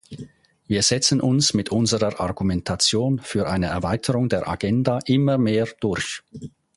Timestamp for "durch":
5.79-6.23